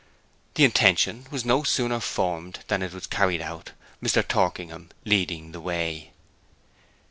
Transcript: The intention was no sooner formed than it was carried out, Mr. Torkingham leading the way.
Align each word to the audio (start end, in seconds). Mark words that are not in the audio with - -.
The 0.55 0.65
intention 0.65 1.27
was 1.29 1.45
no 1.45 1.61
sooner 1.61 1.99
formed 1.99 2.61
than 2.69 2.81
it 2.81 2.91
was 2.91 3.05
carried 3.05 3.39
out, 3.43 3.73
Mr. 4.01 4.27
Torkingham 4.27 4.89
leading 5.05 5.51
the 5.51 5.61
way. 5.61 6.09